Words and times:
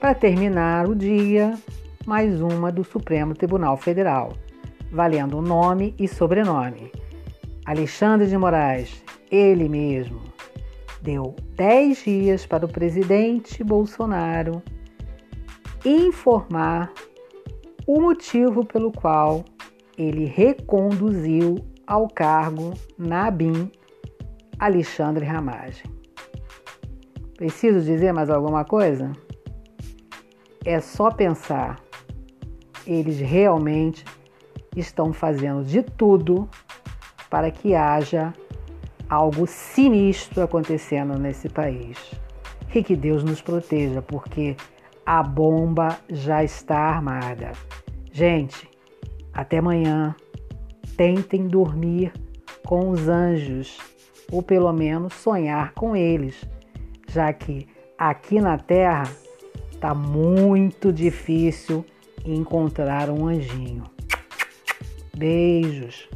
Para 0.00 0.14
terminar 0.14 0.86
o 0.86 0.94
dia, 0.94 1.54
mais 2.04 2.42
uma 2.42 2.70
do 2.70 2.84
Supremo 2.84 3.34
Tribunal 3.34 3.78
Federal, 3.78 4.34
valendo 4.92 5.40
nome 5.40 5.94
e 5.98 6.06
sobrenome. 6.06 6.92
Alexandre 7.64 8.26
de 8.26 8.36
Moraes, 8.36 9.02
ele 9.30 9.68
mesmo, 9.70 10.20
deu 11.00 11.34
10 11.54 12.04
dias 12.04 12.46
para 12.46 12.66
o 12.66 12.68
presidente 12.68 13.64
Bolsonaro 13.64 14.62
informar 15.82 16.92
o 17.86 17.98
motivo 17.98 18.66
pelo 18.66 18.92
qual 18.92 19.44
ele 19.96 20.26
reconduziu 20.26 21.56
ao 21.86 22.06
cargo 22.06 22.74
na 22.98 23.28
ABIN 23.28 23.72
Alexandre 24.58 25.24
Ramagem. 25.24 25.84
Preciso 27.36 27.80
dizer 27.80 28.12
mais 28.12 28.28
alguma 28.28 28.64
coisa? 28.64 29.10
É 30.66 30.80
só 30.80 31.12
pensar. 31.12 31.80
Eles 32.84 33.20
realmente 33.20 34.04
estão 34.74 35.12
fazendo 35.12 35.62
de 35.62 35.80
tudo 35.80 36.48
para 37.30 37.52
que 37.52 37.76
haja 37.76 38.34
algo 39.08 39.46
sinistro 39.46 40.42
acontecendo 40.42 41.16
nesse 41.16 41.48
país. 41.48 41.96
E 42.74 42.82
que 42.82 42.96
Deus 42.96 43.22
nos 43.22 43.40
proteja, 43.40 44.02
porque 44.02 44.56
a 45.06 45.22
bomba 45.22 45.98
já 46.10 46.42
está 46.42 46.76
armada. 46.76 47.52
Gente, 48.12 48.68
até 49.32 49.58
amanhã. 49.58 50.16
Tentem 50.96 51.46
dormir 51.46 52.12
com 52.64 52.90
os 52.90 53.06
anjos, 53.06 53.78
ou 54.32 54.42
pelo 54.42 54.72
menos 54.72 55.14
sonhar 55.14 55.72
com 55.74 55.94
eles, 55.94 56.44
já 57.06 57.32
que 57.32 57.68
aqui 57.98 58.40
na 58.40 58.56
Terra 58.56 59.04
está 59.76 59.94
muito 59.94 60.90
difícil 60.90 61.84
encontrar 62.24 63.10
um 63.10 63.28
anjinho. 63.28 63.84
Beijos. 65.16 66.08